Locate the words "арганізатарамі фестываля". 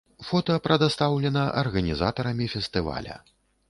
1.63-3.25